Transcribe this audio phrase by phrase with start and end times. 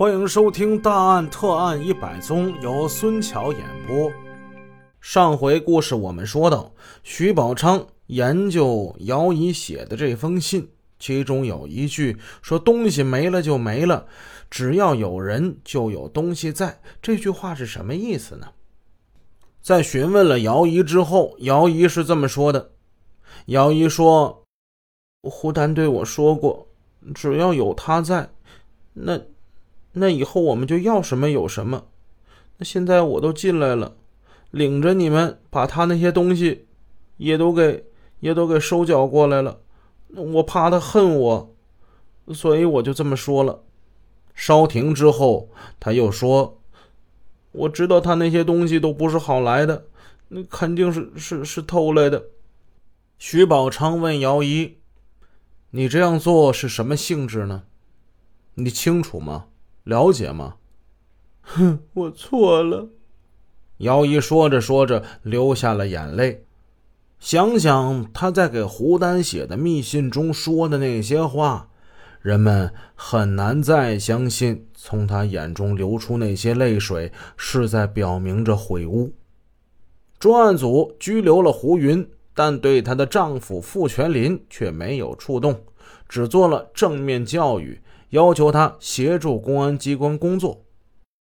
[0.00, 4.10] 欢迎收听《大案特案一百宗》，由孙桥演播。
[4.98, 14.06] 上回故事我们说到，徐宝昌研究姚乙写的这封信，其中有一句说：“东西没了就没了，
[14.48, 18.46] 只要有人就有东西在。”这句话是什么意思呢？
[19.60, 22.70] 在询问了姚姨之后，姚姨是这么说的
[23.48, 24.44] ：“姚姨说，
[25.24, 26.66] 胡丹对我说过，
[27.14, 28.30] 只要有他在，
[28.94, 29.20] 那……”
[29.92, 31.86] 那以后我们就要什么有什么。
[32.58, 33.96] 那现在我都进来了，
[34.50, 36.66] 领着你们把他那些东西
[37.16, 37.86] 也都给
[38.20, 39.60] 也都给收缴过来了。
[40.14, 41.54] 我怕他恨我，
[42.34, 43.62] 所以我就这么说了。
[44.34, 46.60] 稍停之后，他又说
[47.52, 49.86] ：“我知道他那些东西都不是好来的，
[50.28, 52.26] 那肯定是是是偷来的。”
[53.18, 54.78] 徐宝昌问姚姨
[55.70, 57.64] ：“你这样做是什么性质呢？
[58.54, 59.46] 你清楚吗？”
[59.84, 60.56] 了解吗？
[61.42, 62.88] 哼， 我错了。
[63.78, 66.44] 姚姨说着说着流下了眼泪，
[67.18, 71.70] 想想他在给胡丹写的密信中说的那些话，
[72.20, 79.14] 人们很难再相信从他眼中流出那些泪水是在表明着悔悟。
[80.18, 85.64] 专案组拘留了胡云，但对她的丈夫傅全林却没有触动，
[86.06, 87.80] 只做了正面教育。
[88.10, 90.64] 要求他协助公安机关工作，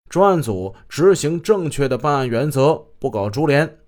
[0.09, 3.79] 专案组执行正确的办案原则，不搞株连。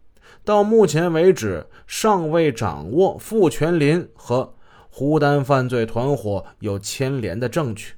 [0.45, 4.55] 到目前为止，尚未掌握傅全林和
[4.89, 7.95] 胡丹犯罪团伙有牵连的证据。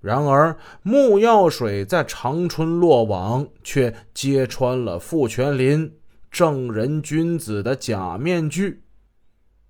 [0.00, 5.90] 然而，穆耀水在长春落网，却揭穿了傅全林
[6.30, 8.83] 正人君子的假面具。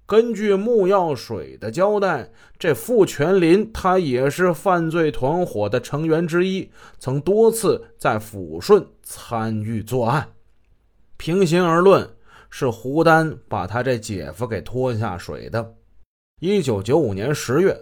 [0.07, 10.29] 根据穆耀水的交代，这傅全林他也是犯罪团伙的成员之一，曾多次在抚顺参与作案。
[11.17, 12.07] 平心而论，
[12.51, 15.75] 是胡丹把他这姐夫给拖下水的。
[16.41, 17.75] 一九九五年十月，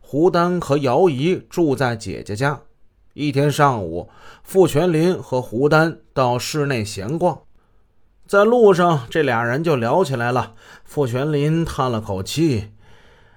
[0.00, 2.60] 胡丹和姚姨住在姐姐家。
[3.14, 4.10] 一天上午，
[4.42, 7.40] 傅全林和胡丹到市内闲逛。
[8.30, 10.54] 在路上，这俩人就聊起来了。
[10.84, 12.70] 傅全林叹了口气：“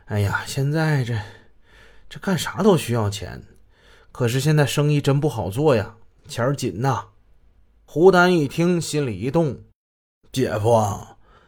[0.06, 1.18] 哎呀，现在这
[2.08, 3.42] 这干啥都需要钱，
[4.12, 5.96] 可是现在生意真不好做呀，
[6.28, 7.06] 钱紧呐。”
[7.86, 9.64] 胡丹一听，心里一动
[10.32, 10.86] ：“姐夫，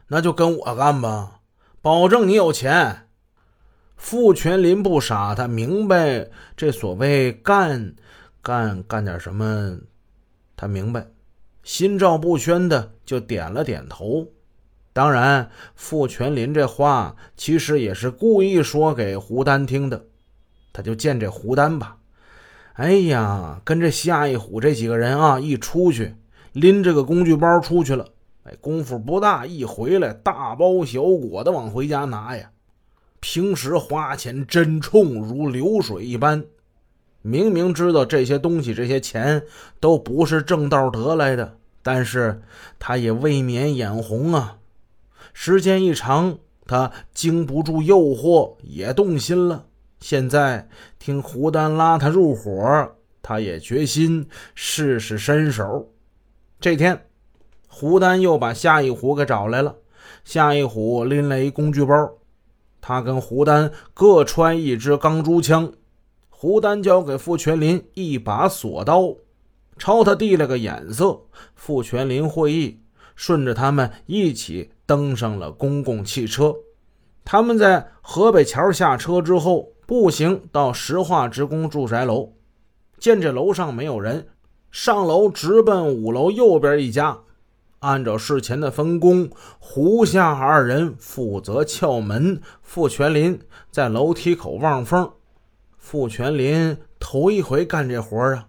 [0.08, 1.42] 那就跟我干吧，
[1.84, 3.10] 保证你有钱。”
[3.96, 7.94] 傅全林不傻，他明白这所谓干
[8.42, 9.78] 干干点什么，
[10.58, 11.06] 他明白。
[11.66, 14.30] 心照不宣的就点了点头。
[14.94, 20.06] 当然，傅全林这话其实也是故意说给胡丹听的。
[20.72, 21.98] 他就见这胡丹吧，
[22.74, 26.16] 哎呀，跟这夏一虎这几个人啊，一出去
[26.54, 28.08] 拎着个工具包出去了。
[28.44, 32.52] 哎，功夫不大，一回来大包小裹的往回家拿呀。
[33.20, 36.46] 平时花钱真冲如流水一般。
[37.28, 39.42] 明明知道这些东西、这些钱
[39.80, 42.40] 都不是正道得来的，但是
[42.78, 44.60] 他也未免眼红啊。
[45.34, 46.38] 时间一长，
[46.68, 49.66] 他经不住诱惑，也动心了。
[50.00, 50.70] 现在
[51.00, 55.90] 听胡丹拉他入伙，他也决心试试身手。
[56.60, 57.08] 这天，
[57.68, 59.78] 胡丹又把夏一虎给找来了。
[60.24, 61.96] 夏一虎拎了一工具包，
[62.80, 65.74] 他跟胡丹各穿一支钢珠枪。
[66.46, 69.16] 胡丹交给傅全林一把锁刀，
[69.80, 71.22] 朝他递了个眼色。
[71.56, 72.82] 傅全林会意，
[73.16, 76.54] 顺着他们一起登上了公共汽车。
[77.24, 82.34] 他们在河北桥下车之后，步行到石化职工住宅楼，
[83.00, 84.28] 见这楼上没有人，
[84.70, 87.22] 上楼直奔五楼右边一家。
[87.80, 93.40] 按照事前的分工，胡夏二人负责撬门，傅全林
[93.72, 95.12] 在楼梯口望风。
[95.86, 98.48] 傅全林头一回干这活啊！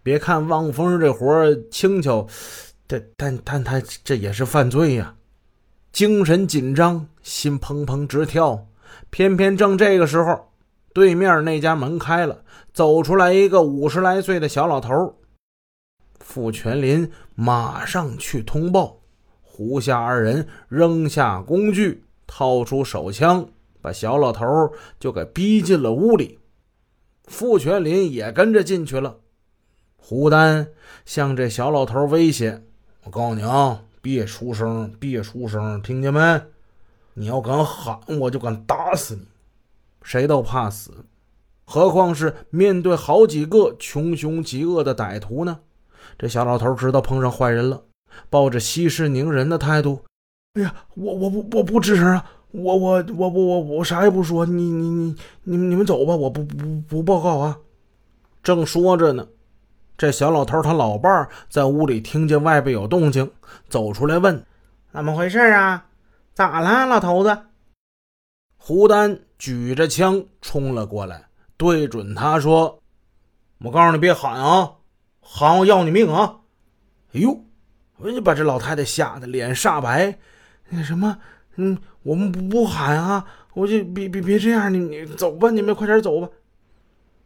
[0.00, 2.24] 别看望风这活轻巧，
[2.86, 5.16] 但但但他这也是犯罪呀！
[5.90, 8.68] 精神紧张，心砰砰直跳。
[9.10, 10.52] 偏偏正这个时候，
[10.94, 15.16] 对面那家门开了，走出来一个五十来岁的小老头。
[16.20, 19.00] 傅全林马上去通报，
[19.40, 23.48] 胡夏二人扔下工具，掏出手枪，
[23.80, 24.46] 把小老头
[25.00, 26.38] 就给逼进了屋里。
[27.32, 29.16] 傅全林也跟着进去了。
[29.96, 30.68] 胡丹
[31.06, 32.62] 向这小老头威胁
[33.04, 36.42] ：“我告诉你啊，别出声，别出声，听见没？
[37.14, 39.22] 你要敢喊，我就敢打死你。
[40.02, 41.06] 谁都怕死，
[41.64, 45.60] 何况是面对好几个穷凶极恶的歹徒呢？
[46.18, 47.82] 这小老头知道碰上坏人了，
[48.28, 50.04] 抱着息事宁人的态度
[50.54, 57.58] ：“哎呀，我我不我不吱声啊，我我我我我我啥也不说，你你你你你们走吧，我不不不报告啊。”
[58.42, 59.26] 正说着呢，
[59.96, 63.30] 这小老头他老伴儿在屋里听见外边有动静，
[63.68, 64.44] 走出来问
[64.92, 65.86] ：“怎么回事啊？
[66.34, 67.38] 咋了，老头子？”
[68.56, 71.26] 胡丹举着枪冲了过来，
[71.56, 72.80] 对准他说
[73.64, 74.72] ：“我告诉你，别喊啊，
[75.20, 76.40] 喊我要你命啊！”
[77.14, 77.44] 哎呦，
[77.98, 80.18] 我就把这老太太吓得脸煞白。
[80.68, 81.18] 那什么，
[81.56, 86.28] 嗯，我们不不喊啊，我就别别别这样，你你走吧，你们快点走吧。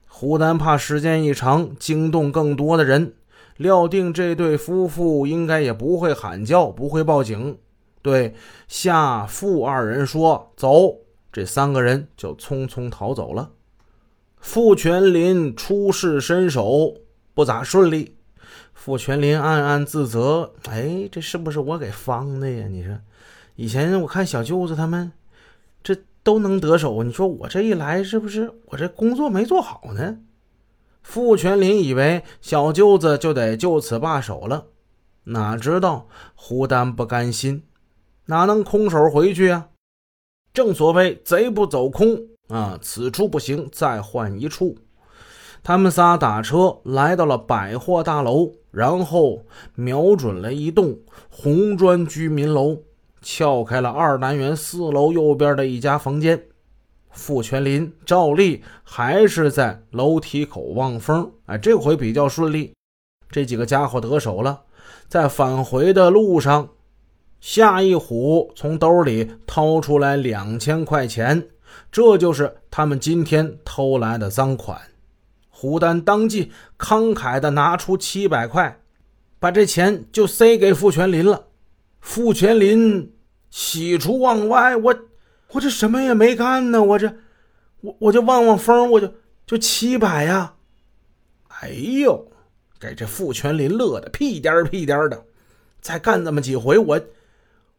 [0.09, 3.15] 胡丹怕时间一长惊动更多的人，
[3.57, 7.59] 料定这对夫妇应该也不会喊叫，不会报警，
[8.03, 8.35] 对
[8.67, 10.97] 夏傅二人说：“走。”
[11.31, 13.51] 这三个人就匆匆逃走了。
[14.39, 16.95] 傅全林出事身手
[17.35, 18.17] 不咋顺利，
[18.73, 22.67] 傅全林暗暗自责：“哎，这是不是我给方的呀？
[22.69, 22.99] 你说，
[23.57, 25.13] 以前我看小舅子他们
[25.83, 30.19] 这都能得手，你说我这一来，是不是我这工作没做好呢？”
[31.03, 34.67] 傅全林以为小舅子就得就此罢手了，
[35.25, 37.63] 哪知道胡丹不甘心，
[38.27, 39.69] 哪能空手回去呀？
[40.53, 42.19] 正所谓贼不走空
[42.49, 42.79] 啊！
[42.83, 44.79] 此处不行，再换一处。
[45.63, 49.45] 他们仨打车来到了百货大楼，然后
[49.75, 50.99] 瞄准了一栋
[51.31, 52.83] 红砖居民楼，
[53.29, 56.41] 撬开了二单元四楼右边的一家房间。
[57.11, 62.73] 傅全林照例还是在楼梯口望风，哎，这回比较顺利。
[63.29, 64.63] 这几个家伙得手了，
[65.09, 66.69] 在返回的路上。
[67.41, 71.49] 夏一虎从兜里掏出来两千块钱，
[71.91, 74.81] 这就是他们今天偷来的赃款。
[75.51, 78.81] 胡丹当即慷慨地拿出七百块，
[79.41, 81.47] 把这钱就塞给傅全林了。
[82.01, 83.13] 傅全林
[83.51, 84.99] 喜出望外：“我
[85.53, 87.15] 我这什么也没干呢，我这
[87.81, 89.15] 我我就望望风，我就
[89.47, 90.55] 就七百呀！”
[91.61, 92.31] 哎呦，
[92.79, 95.25] 给这傅全林乐的屁颠儿屁颠儿的。
[95.81, 97.01] 再干这么几回，我。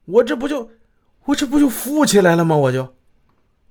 [0.06, 0.70] 我这不就，
[1.26, 2.56] 我这不就富起来了吗？
[2.56, 2.96] 我就，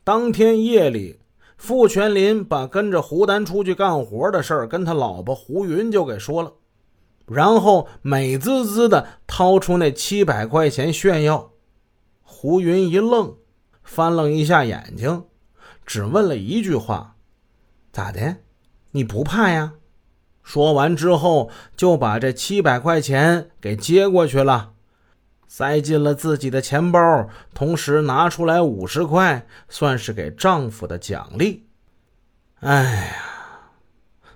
[0.05, 1.19] 当天夜里，
[1.57, 6.53] 傅全林把跟着胡丹出去干活的事儿跟他老婆胡云就给说了，
[7.27, 11.53] 然后美滋滋的掏出那七百块钱炫耀。
[12.29, 13.37] 胡云一愣，
[13.83, 15.25] 翻了一下眼睛，
[15.87, 17.17] 只问了一句话
[17.91, 18.37] ：“咋的？
[18.91, 19.75] 你不怕呀？”
[20.43, 24.73] 说完之后，就把这七百块钱给接过去了。
[25.49, 31.67] 塞进了自己的钱包，同时拿出来五十块，算是给丈夫的奖励。
[32.61, 33.71] 哎呀，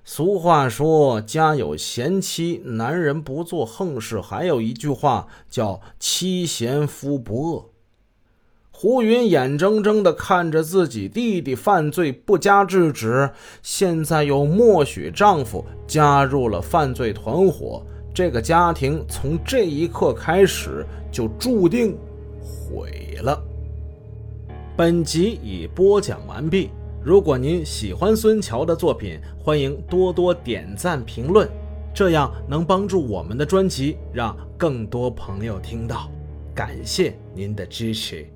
[0.04, 7.70] 俗话说“家有贤妻，男人不做横事”，还有一句话叫“妻贤夫不恶”。
[8.82, 13.28] 胡云眼睁睁地看着自己弟弟犯罪不加制止，
[13.62, 17.84] 现在又默许丈夫加入了犯罪团伙。
[18.14, 20.82] 这个家庭从这一刻开始
[21.12, 21.94] 就注定
[22.40, 23.38] 毁了。
[24.74, 26.70] 本集已播讲完毕。
[27.04, 31.46] 如果您喜欢孙桥的作品，欢迎多多点赞评论，
[31.92, 36.10] 这样能帮助我们的专辑让更多朋友听到。
[36.54, 38.26] 感谢您的支持。